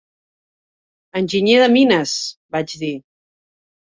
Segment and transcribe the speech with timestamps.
[1.19, 2.15] "Enginyer de mines",
[2.57, 2.93] vaig dir.